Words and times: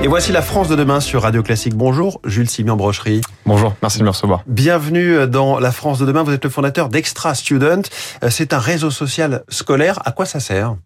Et 0.00 0.06
voici 0.06 0.30
la 0.30 0.42
France 0.42 0.68
de 0.68 0.76
demain 0.76 1.00
sur 1.00 1.22
Radio 1.22 1.42
Classique. 1.42 1.74
Bonjour, 1.74 2.20
Jules 2.24 2.48
Simian 2.48 2.76
Brocherie. 2.76 3.20
Bonjour, 3.46 3.74
merci 3.82 3.98
de 3.98 4.04
me 4.04 4.10
recevoir. 4.10 4.42
Bienvenue 4.46 5.26
dans 5.26 5.58
la 5.58 5.72
France 5.72 5.98
de 5.98 6.06
demain. 6.06 6.22
Vous 6.22 6.32
êtes 6.32 6.44
le 6.44 6.50
fondateur 6.50 6.88
d'Extra 6.88 7.34
Student. 7.34 7.82
Euh, 8.22 8.30
c'est 8.30 8.52
un 8.52 8.60
réseau 8.60 8.92
social 8.92 9.42
scolaire. 9.48 9.98
À 10.04 10.12
quoi 10.12 10.24
ça 10.24 10.38
sert? 10.38 10.76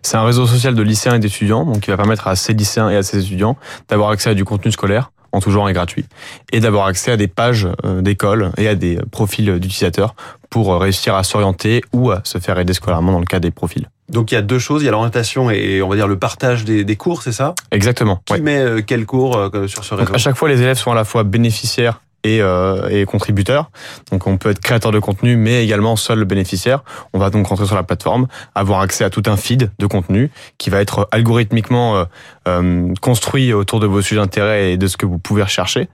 C'est 0.00 0.16
un 0.16 0.24
réseau 0.24 0.46
social 0.46 0.74
de 0.74 0.82
lycéens 0.82 1.16
et 1.16 1.18
d'étudiants, 1.18 1.66
donc 1.66 1.80
qui 1.80 1.90
va 1.90 1.98
permettre 1.98 2.26
à 2.28 2.34
ces 2.34 2.54
lycéens 2.54 2.88
et 2.88 2.96
à 2.96 3.02
ces 3.02 3.18
étudiants 3.18 3.58
d'avoir 3.90 4.08
accès 4.08 4.30
à 4.30 4.34
du 4.34 4.46
contenu 4.46 4.72
scolaire 4.72 5.12
en 5.32 5.40
tout 5.40 5.50
genre 5.50 5.68
et 5.68 5.74
gratuit, 5.74 6.06
et 6.50 6.60
d'avoir 6.60 6.86
accès 6.86 7.10
à 7.12 7.16
des 7.16 7.28
pages 7.28 7.68
euh, 7.84 8.00
d'école 8.00 8.52
et 8.56 8.68
à 8.68 8.74
des 8.74 8.98
profils 9.10 9.58
d'utilisateurs 9.58 10.14
pour 10.48 10.78
réussir 10.78 11.14
à 11.14 11.24
s'orienter 11.24 11.82
ou 11.92 12.10
à 12.10 12.20
se 12.24 12.38
faire 12.38 12.58
aider 12.58 12.72
scolairement 12.72 13.12
dans 13.12 13.20
le 13.20 13.26
cas 13.26 13.40
des 13.40 13.50
profils. 13.50 13.88
Donc 14.12 14.30
il 14.30 14.34
y 14.34 14.38
a 14.38 14.42
deux 14.42 14.58
choses, 14.58 14.82
il 14.82 14.84
y 14.84 14.88
a 14.88 14.92
l'orientation 14.92 15.50
et 15.50 15.82
on 15.82 15.88
va 15.88 15.96
dire 15.96 16.06
le 16.06 16.18
partage 16.18 16.64
des, 16.64 16.84
des 16.84 16.96
cours, 16.96 17.22
c'est 17.22 17.32
ça? 17.32 17.54
Exactement. 17.70 18.20
Qui 18.26 18.40
met 18.40 18.58
euh, 18.58 18.82
quel 18.86 19.06
cours 19.06 19.36
euh, 19.36 19.66
sur 19.66 19.84
ce 19.84 19.94
réseau? 19.94 20.06
Donc, 20.06 20.14
À 20.14 20.18
chaque 20.18 20.36
fois, 20.36 20.48
les 20.48 20.60
élèves 20.60 20.76
sont 20.76 20.92
à 20.92 20.94
la 20.94 21.04
fois 21.04 21.24
bénéficiaires 21.24 22.00
et, 22.24 22.40
euh, 22.40 22.88
et 22.88 23.04
contributeurs. 23.04 23.70
Donc 24.10 24.26
on 24.26 24.36
peut 24.36 24.50
être 24.50 24.60
créateur 24.60 24.92
de 24.92 24.98
contenu, 24.98 25.36
mais 25.36 25.64
également 25.64 25.96
seul 25.96 26.24
bénéficiaire. 26.24 26.82
On 27.12 27.18
va 27.18 27.30
donc 27.30 27.46
rentrer 27.46 27.66
sur 27.66 27.74
la 27.76 27.82
plateforme, 27.82 28.26
avoir 28.54 28.80
accès 28.80 29.04
à 29.04 29.10
tout 29.10 29.22
un 29.26 29.36
feed 29.36 29.70
de 29.78 29.86
contenu 29.86 30.30
qui 30.58 30.70
va 30.70 30.80
être 30.80 31.08
algorithmiquement 31.10 31.96
euh, 31.96 32.04
euh, 32.48 32.92
construit 33.00 33.52
autour 33.52 33.80
de 33.80 33.86
vos 33.86 34.02
sujets 34.02 34.20
d'intérêt 34.20 34.72
et 34.72 34.76
de 34.76 34.86
ce 34.86 34.96
que 34.96 35.06
vous 35.06 35.18
pouvez 35.18 35.42
rechercher. 35.42 35.88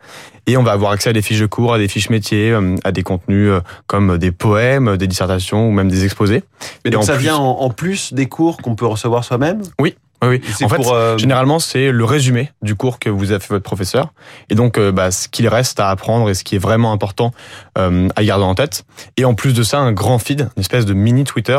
Et 0.46 0.56
on 0.56 0.62
va 0.62 0.72
avoir 0.72 0.92
accès 0.92 1.10
à 1.10 1.12
des 1.12 1.20
fiches 1.20 1.40
de 1.40 1.46
cours, 1.46 1.74
à 1.74 1.78
des 1.78 1.88
fiches 1.88 2.08
métiers, 2.08 2.52
euh, 2.52 2.74
à 2.84 2.90
des 2.92 3.02
contenus 3.02 3.50
euh, 3.50 3.60
comme 3.86 4.16
des 4.18 4.32
poèmes, 4.32 4.96
des 4.96 5.06
dissertations 5.06 5.68
ou 5.68 5.72
même 5.72 5.90
des 5.90 6.04
exposés. 6.04 6.42
Mais 6.84 6.88
Et 6.88 6.90
donc 6.90 7.04
ça 7.04 7.14
plus- 7.14 7.22
vient 7.24 7.36
en, 7.36 7.60
en 7.60 7.70
plus 7.70 8.14
des 8.14 8.26
cours 8.26 8.56
qu'on 8.58 8.74
peut 8.74 8.86
recevoir 8.86 9.24
soi-même? 9.24 9.60
Oui, 9.78 9.94
oui. 10.24 10.40
C'est 10.52 10.64
En 10.64 10.68
fait, 10.68 10.76
pour, 10.76 10.92
euh, 10.92 11.16
généralement, 11.16 11.58
c'est 11.58 11.92
le 11.92 12.04
résumé 12.04 12.50
du 12.62 12.74
cours 12.74 12.98
que 12.98 13.08
vous 13.08 13.32
a 13.32 13.38
fait 13.38 13.48
votre 13.48 13.64
professeur. 13.64 14.12
Et 14.50 14.54
donc, 14.54 14.78
euh, 14.78 14.90
bah, 14.90 15.10
ce 15.10 15.28
qu'il 15.28 15.46
reste 15.48 15.78
à 15.80 15.90
apprendre 15.90 16.28
et 16.28 16.34
ce 16.34 16.44
qui 16.44 16.56
est 16.56 16.60
vraiment 16.60 16.92
important 16.92 17.32
euh, 17.76 18.08
à 18.16 18.24
garder 18.24 18.44
en 18.44 18.54
tête. 18.54 18.84
Et 19.16 19.24
en 19.24 19.34
plus 19.34 19.54
de 19.54 19.62
ça, 19.62 19.78
un 19.78 19.92
grand 19.92 20.18
feed, 20.18 20.48
une 20.56 20.60
espèce 20.60 20.86
de 20.86 20.94
mini 20.94 21.24
Twitter. 21.24 21.58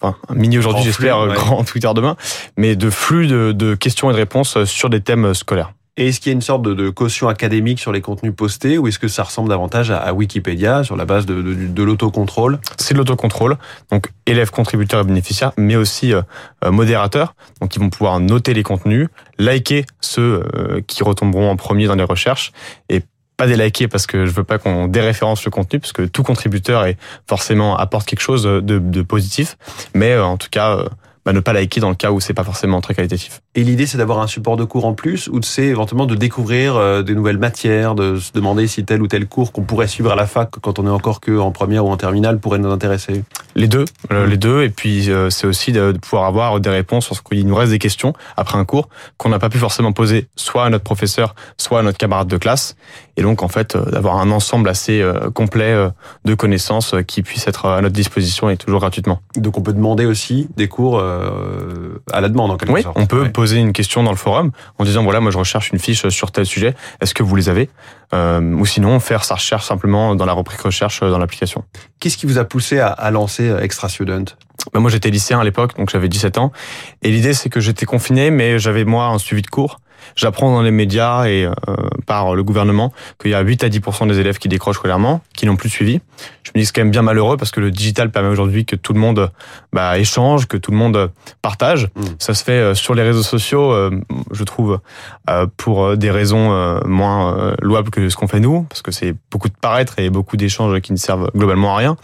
Enfin, 0.00 0.16
un 0.28 0.34
mini 0.34 0.58
aujourd'hui, 0.58 0.82
j'espère, 0.82 1.18
euh, 1.18 1.28
ouais. 1.28 1.34
grand 1.34 1.62
Twitter 1.64 1.90
demain. 1.94 2.16
Mais 2.56 2.74
de 2.74 2.90
flux 2.90 3.26
de, 3.26 3.52
de 3.52 3.74
questions 3.74 4.10
et 4.10 4.12
de 4.12 4.18
réponses 4.18 4.64
sur 4.64 4.90
des 4.90 5.00
thèmes 5.00 5.34
scolaires. 5.34 5.72
Et 6.00 6.08
est-ce 6.08 6.18
qu'il 6.18 6.30
y 6.30 6.32
a 6.32 6.34
une 6.34 6.40
sorte 6.40 6.62
de, 6.62 6.72
de 6.72 6.88
caution 6.88 7.28
académique 7.28 7.78
sur 7.78 7.92
les 7.92 8.00
contenus 8.00 8.34
postés 8.34 8.78
ou 8.78 8.88
est-ce 8.88 8.98
que 8.98 9.06
ça 9.06 9.22
ressemble 9.22 9.50
davantage 9.50 9.90
à, 9.90 10.14
Wikipédia 10.14 10.82
sur 10.82 10.96
la 10.96 11.04
base 11.04 11.26
de, 11.26 11.42
de, 11.42 11.54
de 11.54 11.82
l'autocontrôle? 11.82 12.58
C'est 12.78 12.94
de 12.94 12.98
l'autocontrôle, 12.98 13.58
donc 13.92 14.08
élèves, 14.24 14.50
contributeurs 14.50 15.02
et 15.02 15.04
bénéficiaires, 15.04 15.52
mais 15.58 15.76
aussi 15.76 16.14
euh, 16.14 16.22
euh, 16.64 16.70
modérateurs, 16.70 17.34
donc 17.60 17.76
ils 17.76 17.80
vont 17.80 17.90
pouvoir 17.90 18.18
noter 18.18 18.54
les 18.54 18.62
contenus, 18.62 19.08
liker 19.38 19.84
ceux 20.00 20.42
euh, 20.54 20.80
qui 20.86 21.04
retomberont 21.04 21.50
en 21.50 21.56
premier 21.56 21.86
dans 21.86 21.96
les 21.96 22.04
recherches, 22.04 22.52
et 22.88 23.02
pas 23.40 23.46
déliker 23.46 23.88
parce 23.88 24.06
que 24.06 24.26
je 24.26 24.32
veux 24.32 24.44
pas 24.44 24.58
qu'on 24.58 24.86
déréférence 24.86 25.44
le 25.44 25.50
contenu, 25.50 25.80
parce 25.80 25.92
que 25.92 26.02
tout 26.02 26.22
contributeur 26.22 26.84
est 26.84 26.98
forcément 27.26 27.76
apporte 27.76 28.06
quelque 28.06 28.20
chose 28.20 28.42
de, 28.42 28.60
de 28.60 29.02
positif, 29.02 29.56
mais 29.94 30.12
euh, 30.12 30.24
en 30.24 30.36
tout 30.36 30.48
cas 30.50 30.76
euh, 30.76 30.84
bah, 31.24 31.32
ne 31.32 31.40
pas 31.40 31.54
liker 31.54 31.80
dans 31.80 31.88
le 31.88 31.94
cas 31.94 32.10
où 32.10 32.20
c'est 32.20 32.34
pas 32.34 32.44
forcément 32.44 32.82
très 32.82 32.94
qualitatif. 32.94 33.40
Et 33.56 33.64
l'idée, 33.64 33.86
c'est 33.86 33.98
d'avoir 33.98 34.20
un 34.20 34.28
support 34.28 34.56
de 34.56 34.62
cours 34.62 34.84
en 34.84 34.94
plus 34.94 35.26
ou 35.26 35.42
c'est 35.42 35.64
éventuellement 35.64 36.06
de 36.06 36.14
découvrir 36.14 36.76
euh, 36.76 37.02
des 37.02 37.16
nouvelles 37.16 37.38
matières, 37.38 37.96
de 37.96 38.16
se 38.16 38.30
demander 38.30 38.68
si 38.68 38.84
tel 38.84 39.02
ou 39.02 39.08
tel 39.08 39.26
cours 39.26 39.50
qu'on 39.50 39.62
pourrait 39.62 39.88
suivre 39.88 40.12
à 40.12 40.14
la 40.14 40.28
fac 40.28 40.50
quand 40.62 40.78
on 40.78 40.86
est 40.86 40.90
encore 40.90 41.18
que 41.18 41.36
en 41.36 41.50
première 41.50 41.84
ou 41.84 41.90
en 41.90 41.96
terminale 41.96 42.38
pourrait 42.38 42.60
nous 42.60 42.70
intéresser? 42.70 43.24
Les 43.56 43.66
deux, 43.66 43.86
euh, 44.12 44.28
les 44.28 44.36
deux, 44.36 44.62
et 44.62 44.70
puis 44.70 45.10
euh, 45.10 45.30
c'est 45.30 45.48
aussi 45.48 45.72
de, 45.72 45.90
pouvoir 46.00 46.26
avoir 46.26 46.60
des 46.60 46.70
réponses 46.70 47.08
parce 47.08 47.20
qu'il 47.20 47.44
nous 47.44 47.56
reste 47.56 47.72
des 47.72 47.80
questions 47.80 48.12
après 48.36 48.56
un 48.56 48.64
cours 48.64 48.88
qu'on 49.16 49.30
n'a 49.30 49.40
pas 49.40 49.48
pu 49.48 49.58
forcément 49.58 49.90
poser 49.90 50.28
soit 50.36 50.66
à 50.66 50.70
notre 50.70 50.84
professeur, 50.84 51.34
soit 51.58 51.80
à 51.80 51.82
notre 51.82 51.98
camarade 51.98 52.28
de 52.28 52.36
classe, 52.36 52.76
et 53.16 53.22
donc 53.22 53.42
en 53.42 53.48
fait 53.48 53.76
d'avoir 53.76 54.18
un 54.18 54.30
ensemble 54.30 54.68
assez 54.68 55.04
complet 55.34 55.90
de 56.24 56.34
connaissances 56.34 56.94
qui 57.08 57.22
puissent 57.22 57.48
être 57.48 57.66
à 57.66 57.80
notre 57.82 57.94
disposition 57.94 58.48
et 58.48 58.56
toujours 58.56 58.78
gratuitement. 58.78 59.20
Donc 59.34 59.58
on 59.58 59.62
peut 59.62 59.72
demander 59.72 60.06
aussi 60.06 60.48
des 60.56 60.68
cours 60.68 61.00
à 61.00 62.20
la 62.20 62.28
demande 62.28 62.52
en 62.52 62.56
quelque 62.56 62.72
Oui, 62.72 62.82
sorte. 62.82 62.96
on 62.98 63.06
peut 63.06 63.26
Ouais. 63.39 63.39
Poser 63.40 63.56
une 63.56 63.72
question 63.72 64.02
dans 64.02 64.10
le 64.10 64.18
forum 64.18 64.50
en 64.76 64.84
disant 64.84 65.02
voilà 65.02 65.18
moi 65.20 65.30
je 65.30 65.38
recherche 65.38 65.70
une 65.70 65.78
fiche 65.78 66.06
sur 66.10 66.30
tel 66.30 66.44
sujet, 66.44 66.74
est-ce 67.00 67.14
que 67.14 67.22
vous 67.22 67.34
les 67.36 67.48
avez? 67.48 67.70
Euh, 68.12 68.42
Ou 68.60 68.66
sinon 68.66 69.00
faire 69.00 69.24
sa 69.24 69.36
recherche 69.36 69.64
simplement 69.64 70.14
dans 70.14 70.26
la 70.26 70.34
rubrique 70.34 70.60
recherche 70.60 71.02
euh, 71.02 71.10
dans 71.10 71.16
l'application. 71.16 71.64
Qu'est-ce 72.00 72.18
qui 72.18 72.26
vous 72.26 72.36
a 72.36 72.44
poussé 72.44 72.80
à, 72.80 72.88
à 72.88 73.10
lancer 73.10 73.48
euh, 73.48 73.62
Extra 73.62 73.88
Student? 73.88 74.26
Bah, 74.74 74.80
moi, 74.80 74.90
j'étais 74.90 75.08
lycéen 75.08 75.40
à 75.40 75.44
l'époque, 75.44 75.74
donc 75.78 75.88
j'avais 75.88 76.10
17 76.10 76.36
ans. 76.36 76.52
Et 77.00 77.10
l'idée, 77.10 77.32
c'est 77.32 77.48
que 77.48 77.60
j'étais 77.60 77.86
confiné, 77.86 78.30
mais 78.30 78.58
j'avais 78.58 78.84
moi 78.84 79.06
un 79.06 79.16
suivi 79.16 79.40
de 79.40 79.46
cours. 79.46 79.80
J'apprends 80.16 80.52
dans 80.52 80.62
les 80.62 80.70
médias 80.70 81.26
et 81.26 81.44
euh, 81.44 81.52
par 82.06 82.34
le 82.34 82.42
gouvernement 82.42 82.92
qu'il 83.20 83.30
y 83.30 83.34
a 83.34 83.40
8 83.40 83.64
à 83.64 83.68
10% 83.68 84.08
des 84.08 84.18
élèves 84.18 84.38
qui 84.38 84.48
décrochent 84.48 84.76
scolairement, 84.76 85.20
qui 85.34 85.46
n'ont 85.46 85.56
plus 85.56 85.68
de 85.68 85.74
suivi. 85.74 86.00
Je 86.42 86.50
me 86.50 86.54
dis 86.54 86.60
que 86.60 86.66
c'est 86.66 86.72
quand 86.72 86.82
même 86.82 86.90
bien 86.90 87.02
malheureux 87.02 87.36
parce 87.36 87.50
que 87.50 87.60
le 87.60 87.70
digital 87.70 88.10
permet 88.10 88.28
aujourd'hui 88.28 88.64
que 88.64 88.76
tout 88.76 88.92
le 88.92 89.00
monde 89.00 89.30
bah, 89.72 89.98
échange, 89.98 90.46
que 90.46 90.56
tout 90.56 90.70
le 90.70 90.76
monde 90.76 91.10
partage. 91.42 91.88
Mm. 91.94 92.02
Ça 92.18 92.34
se 92.34 92.44
fait 92.44 92.52
euh, 92.52 92.74
sur 92.74 92.94
les 92.94 93.02
réseaux 93.02 93.22
sociaux, 93.22 93.72
euh, 93.72 93.90
je 94.32 94.44
trouve, 94.44 94.80
euh, 95.28 95.46
pour 95.56 95.84
euh, 95.84 95.96
des 95.96 96.10
raisons 96.10 96.52
euh, 96.52 96.80
moins 96.84 97.54
louables 97.62 97.90
que 97.90 98.08
ce 98.08 98.16
qu'on 98.16 98.26
fait 98.26 98.40
nous, 98.40 98.62
parce 98.64 98.82
que 98.82 98.90
c'est 98.90 99.14
beaucoup 99.30 99.48
de 99.48 99.54
paraître 99.60 99.98
et 99.98 100.10
beaucoup 100.10 100.36
d'échanges 100.36 100.80
qui 100.80 100.92
ne 100.92 100.96
servent 100.96 101.30
globalement 101.34 101.74
à 101.74 101.78
rien. 101.78 101.96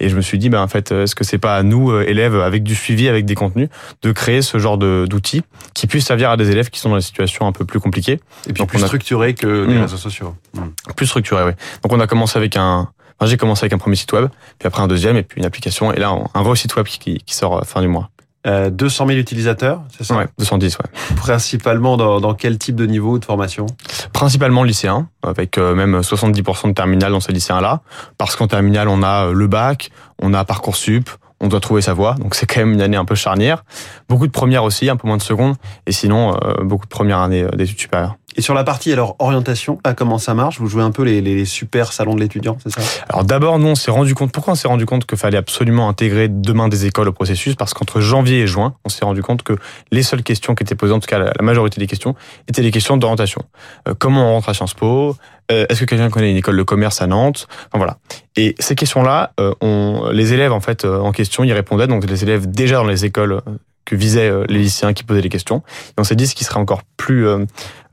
Et 0.00 0.08
je 0.08 0.16
me 0.16 0.20
suis 0.20 0.38
dit, 0.38 0.48
bah, 0.48 0.62
en 0.62 0.68
fait, 0.68 0.92
est-ce 0.92 1.14
que 1.14 1.24
c'est 1.24 1.38
pas 1.38 1.56
à 1.56 1.62
nous, 1.62 1.98
élèves, 2.00 2.38
avec 2.40 2.62
du 2.62 2.74
suivi, 2.74 3.08
avec 3.08 3.24
des 3.24 3.34
contenus, 3.34 3.68
de 4.02 4.12
créer 4.12 4.42
ce 4.42 4.58
genre 4.58 4.78
d'outils 4.78 5.42
qui 5.74 5.86
puissent 5.86 6.06
servir 6.06 6.30
à 6.30 6.36
des 6.36 6.50
élèves 6.50 6.70
qui 6.70 6.78
sont 6.78 6.90
dans 6.90 6.96
des 6.96 7.02
un 7.46 7.52
peu 7.52 7.64
plus 7.64 7.80
compliquées, 7.80 8.20
Et 8.48 8.52
puis 8.52 8.60
Donc, 8.60 8.68
plus 8.70 8.82
a- 8.82 8.86
structuré 8.86 9.34
que 9.34 9.46
les 9.46 9.76
Mm. 9.78 9.82
réseaux 9.82 9.96
sociaux. 9.96 10.34
Mm. 10.54 10.92
plus 10.96 11.06
structurées, 11.06 11.44
oui. 11.44 11.52
Donc 11.82 11.92
on 11.92 12.00
a 12.00 12.06
commencé 12.06 12.38
avec 12.38 12.56
un, 12.56 12.88
enfin, 13.18 13.30
j'ai 13.30 13.36
commencé 13.36 13.64
avec 13.64 13.72
un 13.72 13.78
premier 13.78 13.96
site 13.96 14.12
web, 14.12 14.28
puis 14.58 14.66
après 14.66 14.82
un 14.82 14.88
deuxième, 14.88 15.16
et 15.16 15.22
puis 15.22 15.38
une 15.40 15.46
application, 15.46 15.92
et 15.92 15.98
là 16.00 16.14
un 16.34 16.42
vrai 16.42 16.56
site 16.56 16.74
web 16.76 16.86
qui, 16.86 17.18
qui 17.18 17.34
sort 17.34 17.58
euh, 17.58 17.62
fin 17.64 17.80
du 17.80 17.88
mois. 17.88 18.10
Euh, 18.46 18.70
200 18.70 19.08
000 19.08 19.18
utilisateurs, 19.18 19.82
c'est 19.96 20.04
ça? 20.04 20.16
Ouais, 20.16 20.26
210, 20.38 20.78
ouais. 20.78 21.16
Principalement 21.16 21.96
dans, 21.96 22.20
dans 22.20 22.34
quel 22.34 22.56
type 22.56 22.76
de 22.76 22.86
niveau 22.86 23.18
de 23.18 23.24
formation? 23.24 23.66
Principalement 24.12 24.62
lycéens, 24.62 25.08
avec 25.22 25.58
euh, 25.58 25.74
même 25.74 26.00
70% 26.00 26.68
de 26.68 26.72
terminale 26.72 27.12
dans 27.12 27.20
ces 27.20 27.32
lycéens-là, 27.32 27.82
parce 28.16 28.36
qu'en 28.36 28.46
terminale 28.46 28.88
on 28.88 29.02
a 29.02 29.26
euh, 29.26 29.32
le 29.32 29.46
bac, 29.48 29.90
on 30.22 30.32
a 30.34 30.44
parcoursup, 30.44 31.10
on 31.40 31.48
doit 31.48 31.60
trouver 31.60 31.82
sa 31.82 31.94
voie, 31.94 32.14
donc 32.14 32.34
c'est 32.34 32.46
quand 32.46 32.60
même 32.60 32.72
une 32.72 32.80
année 32.80 32.96
un 32.96 33.04
peu 33.04 33.14
charnière. 33.14 33.64
Beaucoup 34.08 34.26
de 34.26 34.32
premières 34.32 34.64
aussi, 34.64 34.88
un 34.90 34.96
peu 34.96 35.06
moins 35.06 35.16
de 35.16 35.22
secondes, 35.22 35.56
et 35.86 35.92
sinon 35.92 36.34
euh, 36.34 36.64
beaucoup 36.64 36.86
de 36.86 36.90
premières 36.90 37.18
années 37.18 37.42
euh, 37.42 37.50
d'études 37.50 37.78
supérieures. 37.78 38.16
Et 38.38 38.40
sur 38.40 38.54
la 38.54 38.62
partie 38.62 38.92
alors 38.92 39.16
orientation, 39.18 39.80
ah, 39.82 39.94
comment 39.94 40.18
ça 40.18 40.32
marche 40.32 40.60
Vous 40.60 40.68
jouez 40.68 40.84
un 40.84 40.92
peu 40.92 41.02
les, 41.02 41.20
les 41.20 41.44
super 41.44 41.92
salons 41.92 42.14
de 42.14 42.20
l'étudiant, 42.20 42.56
c'est 42.62 42.70
ça? 42.70 42.80
Alors 43.08 43.24
d'abord, 43.24 43.58
nous, 43.58 43.66
on 43.66 43.74
s'est 43.74 43.90
rendu 43.90 44.14
compte, 44.14 44.30
pourquoi 44.30 44.52
on 44.52 44.56
s'est 44.56 44.68
rendu 44.68 44.86
compte 44.86 45.06
qu'il 45.06 45.18
fallait 45.18 45.36
absolument 45.36 45.88
intégrer 45.88 46.28
demain 46.28 46.68
des 46.68 46.86
écoles 46.86 47.08
au 47.08 47.12
processus? 47.12 47.56
Parce 47.56 47.74
qu'entre 47.74 48.00
janvier 48.00 48.42
et 48.42 48.46
juin, 48.46 48.76
on 48.84 48.90
s'est 48.90 49.04
rendu 49.04 49.22
compte 49.22 49.42
que 49.42 49.54
les 49.90 50.04
seules 50.04 50.22
questions 50.22 50.54
qui 50.54 50.62
étaient 50.62 50.76
posées, 50.76 50.94
en 50.94 51.00
tout 51.00 51.08
cas 51.08 51.18
la 51.18 51.32
majorité 51.42 51.80
des 51.80 51.88
questions, 51.88 52.14
étaient 52.46 52.62
des 52.62 52.70
questions 52.70 52.96
d'orientation. 52.96 53.42
Euh, 53.88 53.94
comment 53.98 54.30
on 54.30 54.34
rentre 54.34 54.50
à 54.50 54.54
Sciences 54.54 54.74
Po? 54.74 55.16
Euh, 55.50 55.66
Est-ce 55.68 55.80
que 55.80 55.86
quelqu'un 55.86 56.08
connaît 56.08 56.30
une 56.30 56.36
école 56.36 56.56
de 56.56 56.62
commerce 56.62 57.02
à 57.02 57.08
Nantes? 57.08 57.48
Enfin 57.50 57.78
voilà. 57.78 57.98
Et 58.36 58.54
ces 58.60 58.76
questions-là, 58.76 59.32
euh, 59.40 60.12
les 60.12 60.32
élèves 60.32 60.52
en 60.52 60.60
fait 60.60 60.84
euh, 60.84 61.00
en 61.00 61.10
question 61.10 61.42
y 61.42 61.52
répondaient, 61.52 61.88
donc 61.88 62.08
les 62.08 62.22
élèves 62.22 62.48
déjà 62.48 62.76
dans 62.76 62.84
les 62.84 63.04
écoles 63.04 63.40
que 63.88 63.96
visaient 63.96 64.28
euh, 64.28 64.44
les 64.48 64.58
lycéens 64.58 64.92
qui 64.92 65.02
posaient 65.02 65.22
les 65.22 65.30
questions. 65.30 65.62
Et 65.90 66.00
on 66.00 66.04
s'est 66.04 66.14
dit 66.14 66.26
ce 66.26 66.34
qui 66.34 66.44
serait 66.44 66.60
encore 66.60 66.82
plus 66.98 67.26
euh, 67.26 67.46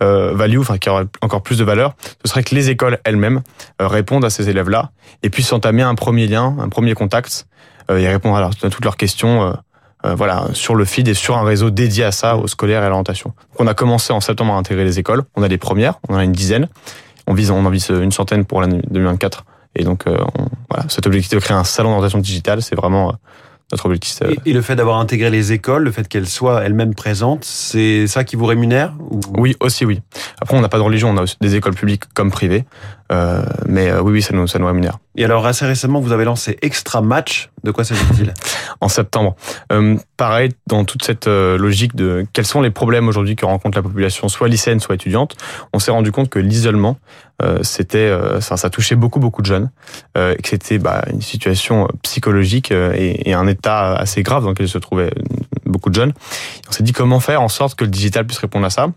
euh, 0.03 0.33
value, 0.33 0.59
enfin 0.59 0.78
qui 0.78 0.89
aurait 0.89 1.06
encore 1.22 1.41
plus 1.41 1.57
de 1.57 1.63
valeur, 1.63 1.95
ce 2.23 2.29
serait 2.29 2.44
que 2.44 2.53
les 2.53 2.69
écoles 2.69 3.00
elles-mêmes 3.06 3.41
répondent 3.79 4.25
à 4.25 4.29
ces 4.29 4.50
élèves-là 4.50 4.91
et 5.23 5.29
puissent 5.29 5.53
entamer 5.53 5.83
un 5.83 5.95
premier 5.95 6.28
lien, 6.28 6.56
un 6.59 6.67
premier 6.67 6.94
contact 6.94 7.47
et 7.89 8.07
répondre 8.07 8.35
à, 8.38 8.50
toutes 8.69 8.83
leurs 8.83 8.97
questions. 8.97 9.56
voilà, 10.03 10.47
sur 10.53 10.75
le 10.75 10.85
feed 10.85 11.07
et 11.07 11.13
sur 11.13 11.38
un 11.38 11.44
réseau 11.44 11.69
dédié 11.69 12.03
à 12.03 12.12
ça, 12.12 12.35
aux 12.35 12.47
scolaires 12.47 12.83
et 12.83 12.85
à 12.85 12.89
l'orientation. 12.89 13.33
On 13.57 13.67
a 13.67 13.73
commencé 13.73 14.12
en 14.12 14.19
septembre 14.19 14.53
à 14.53 14.57
intégrer 14.57 14.83
les 14.83 15.00
écoles. 15.00 15.24
On 15.36 15.44
a 15.44 15.47
les 15.47 15.57
premières, 15.57 16.00
on 16.09 16.15
en 16.15 16.18
a 16.18 16.24
une 16.24 16.31
dizaine. 16.31 16.68
On 17.27 17.33
vise, 17.33 17.51
on 17.51 17.65
en 17.65 17.69
vise 17.69 17.89
une 17.89 18.12
centaine 18.12 18.44
pour 18.44 18.59
l'année 18.62 18.81
2024. 18.89 19.45
Et 19.75 19.83
donc, 19.83 20.03
on- 20.07 20.47
voilà, 20.69 20.89
cet 20.89 21.06
objectif 21.07 21.31
de 21.38 21.39
créer 21.39 21.56
un 21.57 21.63
salon 21.63 21.89
d'orientation 21.89 22.19
digitale, 22.19 22.62
c'est 22.62 22.75
vraiment 22.75 23.15
notre 23.71 23.85
objectif. 23.88 24.21
et, 24.21 24.50
et 24.50 24.53
le 24.53 24.62
fait 24.62 24.75
d'avoir 24.75 25.00
intégré 25.00 25.29
les 25.29 25.51
écoles, 25.51 25.83
le 25.83 25.91
fait 25.91 26.07
qu'elles 26.07 26.27
soient 26.27 26.63
elles-mêmes 26.63 26.94
présentes, 26.94 27.44
c'est 27.44 28.07
ça 28.07 28.23
qui 28.23 28.35
vous 28.35 28.45
rémunère 28.45 28.94
ou... 29.09 29.19
Oui, 29.38 29.56
aussi 29.59 29.85
oui. 29.85 30.01
Après, 30.41 30.56
on 30.56 30.62
n'a 30.62 30.69
pas 30.69 30.77
de 30.77 30.83
religion, 30.83 31.09
on 31.09 31.17
a 31.17 31.23
aussi 31.23 31.35
des 31.41 31.56
écoles 31.56 31.73
publiques 31.73 32.03
comme 32.13 32.31
privées. 32.31 32.65
Euh, 33.12 33.44
mais 33.68 33.90
euh, 33.90 34.02
oui, 34.02 34.13
oui, 34.13 34.22
ça 34.22 34.34
nous, 34.34 34.48
ça 34.48 34.57
nous 34.57 34.66
rémunère. 34.66 34.98
Et 35.16 35.24
alors 35.24 35.46
assez 35.46 35.66
récemment, 35.66 36.00
vous 36.00 36.12
avez 36.12 36.25
lancé 36.25 36.57
Extra 36.62 37.02
Match. 37.02 37.50
De 37.63 37.72
quoi 37.72 37.84
s'agit-il? 37.84 38.34
En 38.81 38.90
septembre. 38.90 39.36
Euh, 39.72 39.96
pareil, 40.18 40.52
dans 40.68 40.84
toute 40.84 41.04
cette 41.04 41.28
euh, 41.28 41.57
logique 41.57 41.96
de 41.96 42.25
quels 42.34 42.46
sont 42.46 42.62
les 42.62 42.72
problèmes 42.72 43.07
aujourd'hui 43.07 43.36
que 43.36 43.46
rencontre 43.46 43.78
la 43.78 43.84
population, 43.84 44.28
soit 44.28 44.50
lycéenne, 44.50 44.80
soit 44.81 44.96
étudiante, 44.96 45.38
on 45.72 45.80
s'est 45.80 45.92
rendu 45.92 46.12
compte 46.12 46.30
que 46.30 46.40
l'isolement, 46.40 46.98
euh, 47.42 47.60
c'était, 47.63 47.98
euh, 48.00 48.42
ça, 48.42 48.57
ça 48.57 48.69
touchait 48.69 48.96
beaucoup, 48.96 49.19
beaucoup 49.19 49.42
de 49.42 49.48
jeunes, 49.48 49.69
euh, 50.18 50.36
et 50.38 50.42
que 50.42 50.50
c'était 50.50 50.78
bah, 50.78 51.04
une 51.12 51.22
situation 51.22 51.88
psychologique 52.02 52.72
et, 52.72 53.30
et 53.30 53.34
un 53.34 53.48
état 53.48 53.94
assez 53.94 54.24
grave 54.24 54.44
dans 54.44 54.50
lequel 54.50 54.68
se 54.68 54.78
trouvaient 54.78 55.12
beaucoup 55.66 55.90
de 55.90 55.96
jeunes. 55.96 56.13
On 56.69 56.72
s'est 56.72 56.84
dit 56.84 56.94
comment 56.94 57.19
faire 57.19 57.42
en 57.42 57.50
sorte 57.50 57.75
que 57.75 57.84
le 57.84 57.92
digital 57.92 58.25
puisse 58.25 58.40
répondre 58.40 58.66
à 58.66 58.69
ça. 58.69 58.90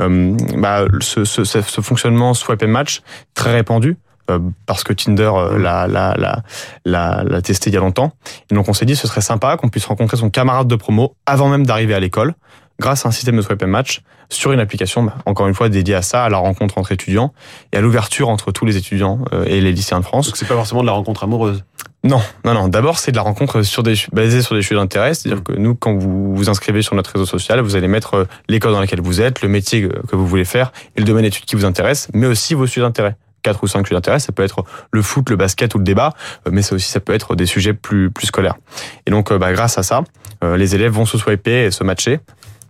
Euh, 0.00 0.36
bah, 0.56 0.84
ce, 1.00 1.24
ce, 1.24 1.44
ce, 1.44 1.80
fonctionnement 1.80 2.34
swipe 2.34 2.62
and 2.62 2.68
match 2.68 3.02
très 3.34 3.52
répandu 3.52 3.96
euh, 4.30 4.38
parce 4.66 4.84
que 4.84 4.92
Tinder 4.92 5.30
euh, 5.34 5.58
l'a, 5.58 5.86
l'a, 5.86 6.14
l'a, 6.16 6.42
l'a, 6.84 7.22
l'a 7.24 7.42
testé 7.42 7.70
il 7.70 7.74
y 7.74 7.76
a 7.76 7.80
longtemps. 7.80 8.12
Et 8.50 8.54
donc 8.54 8.68
on 8.68 8.72
s'est 8.72 8.86
dit 8.86 8.96
ce 8.96 9.06
serait 9.06 9.20
sympa 9.20 9.56
qu'on 9.56 9.68
puisse 9.68 9.86
rencontrer 9.86 10.16
son 10.16 10.30
camarade 10.30 10.68
de 10.68 10.76
promo 10.76 11.14
avant 11.26 11.48
même 11.48 11.66
d'arriver 11.66 11.94
à 11.94 12.00
l'école 12.00 12.34
grâce 12.78 13.04
à 13.04 13.10
un 13.10 13.12
système 13.12 13.36
de 13.36 13.42
swipe 13.42 13.62
and 13.62 13.68
match 13.68 14.00
sur 14.30 14.52
une 14.52 14.60
application, 14.60 15.02
bah, 15.02 15.16
encore 15.26 15.48
une 15.48 15.54
fois 15.54 15.68
dédiée 15.68 15.96
à 15.96 16.02
ça, 16.02 16.24
à 16.24 16.28
la 16.28 16.38
rencontre 16.38 16.78
entre 16.78 16.92
étudiants 16.92 17.34
et 17.72 17.76
à 17.76 17.80
l'ouverture 17.80 18.28
entre 18.28 18.52
tous 18.52 18.64
les 18.64 18.76
étudiants 18.76 19.24
et 19.44 19.60
les 19.60 19.72
lycéens 19.72 20.00
de 20.00 20.04
France. 20.04 20.26
Donc 20.26 20.36
c'est 20.36 20.48
pas 20.48 20.54
forcément 20.54 20.80
de 20.80 20.86
la 20.86 20.92
rencontre 20.92 21.24
amoureuse. 21.24 21.64
Non, 22.02 22.22
non, 22.44 22.54
non. 22.54 22.68
D'abord, 22.68 22.98
c'est 22.98 23.10
de 23.10 23.16
la 23.16 23.22
rencontre 23.22 23.62
sur 23.62 23.82
des, 23.82 23.94
basée 24.12 24.40
sur 24.40 24.54
des 24.54 24.62
sujets 24.62 24.76
d'intérêt. 24.76 25.12
C'est-à-dire 25.12 25.44
que 25.44 25.52
nous, 25.52 25.74
quand 25.74 25.94
vous 25.94 26.34
vous 26.34 26.48
inscrivez 26.48 26.80
sur 26.80 26.94
notre 26.94 27.12
réseau 27.12 27.26
social, 27.26 27.60
vous 27.60 27.76
allez 27.76 27.88
mettre 27.88 28.14
euh, 28.14 28.24
l'école 28.48 28.72
dans 28.72 28.80
laquelle 28.80 29.02
vous 29.02 29.20
êtes, 29.20 29.42
le 29.42 29.48
métier 29.48 29.86
que 29.86 30.16
vous 30.16 30.26
voulez 30.26 30.46
faire 30.46 30.72
et 30.96 31.00
le 31.00 31.06
domaine 31.06 31.24
d'études 31.24 31.44
qui 31.44 31.56
vous 31.56 31.66
intéresse, 31.66 32.08
mais 32.14 32.26
aussi 32.26 32.54
vos 32.54 32.66
sujets 32.66 32.80
d'intérêt. 32.80 33.16
Quatre 33.42 33.62
ou 33.64 33.66
cinq 33.66 33.86
sujets 33.86 33.96
d'intérêt, 33.96 34.18
ça 34.18 34.32
peut 34.32 34.42
être 34.42 34.64
le 34.90 35.02
foot, 35.02 35.28
le 35.28 35.36
basket 35.36 35.74
ou 35.74 35.78
le 35.78 35.84
débat, 35.84 36.14
euh, 36.46 36.50
mais 36.52 36.62
ça 36.62 36.74
aussi, 36.74 36.88
ça 36.88 37.00
peut 37.00 37.12
être 37.12 37.36
des 37.36 37.46
sujets 37.46 37.74
plus, 37.74 38.10
plus 38.10 38.26
scolaires. 38.26 38.56
Et 39.06 39.10
donc, 39.10 39.30
euh, 39.30 39.38
bah, 39.38 39.52
grâce 39.52 39.76
à 39.78 39.82
ça, 39.82 40.02
les 40.56 40.74
élèves 40.74 40.92
vont 40.92 41.04
se 41.04 41.18
swiper 41.18 41.66
et 41.66 41.70
se 41.70 41.84
matcher 41.84 42.18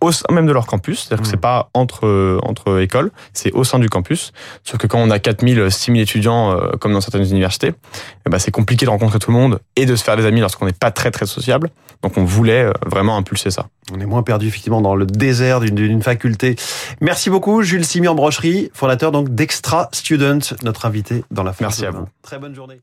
au 0.01 0.11
sein 0.11 0.25
même 0.31 0.47
de 0.47 0.51
leur 0.51 0.65
campus, 0.65 1.01
c'est-à-dire 1.01 1.23
que 1.23 1.29
c'est 1.29 1.37
mmh. 1.37 1.41
pas 1.41 1.69
entre 1.73 2.39
entre 2.43 2.81
écoles, 2.81 3.11
c'est 3.33 3.51
au 3.53 3.63
sein 3.63 3.79
du 3.79 3.89
campus. 3.89 4.33
Sauf 4.63 4.79
que 4.79 4.87
quand 4.87 4.99
on 4.99 5.09
a 5.09 5.19
4000, 5.19 5.71
6000 5.71 6.01
étudiants 6.01 6.51
euh, 6.51 6.71
comme 6.79 6.93
dans 6.93 7.01
certaines 7.01 7.29
universités, 7.29 7.73
ben 8.29 8.39
c'est 8.39 8.51
compliqué 8.51 8.85
de 8.85 8.89
rencontrer 8.89 9.19
tout 9.19 9.31
le 9.31 9.37
monde 9.37 9.59
et 9.75 9.85
de 9.85 9.95
se 9.95 10.03
faire 10.03 10.17
des 10.17 10.25
amis 10.25 10.41
lorsqu'on 10.41 10.65
n'est 10.65 10.73
pas 10.73 10.91
très 10.91 11.11
très 11.11 11.25
sociable. 11.25 11.69
Donc 12.01 12.17
on 12.17 12.23
voulait 12.23 12.65
euh, 12.65 12.73
vraiment 12.85 13.15
impulser 13.15 13.51
ça. 13.51 13.67
On 13.93 13.99
est 13.99 14.05
moins 14.05 14.23
perdu 14.23 14.47
effectivement 14.47 14.81
dans 14.81 14.95
le 14.95 15.05
désert 15.05 15.59
d'une 15.59 16.01
faculté. 16.01 16.55
Merci 16.99 17.29
beaucoup 17.29 17.61
Jules 17.61 17.85
Simian 17.85 18.15
Brocherie, 18.15 18.71
fondateur 18.73 19.11
donc 19.11 19.29
d'Extra 19.29 19.89
Student, 19.91 20.39
notre 20.63 20.85
invité 20.85 21.23
dans 21.31 21.43
la 21.43 21.53
Merci 21.59 21.85
à 21.85 21.91
vous. 21.91 22.05
Très 22.23 22.39
bonne 22.39 22.55
journée. 22.55 22.81